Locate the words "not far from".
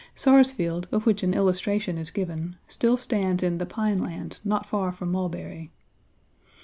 4.43-5.11